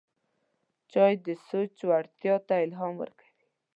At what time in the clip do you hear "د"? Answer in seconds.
1.25-1.27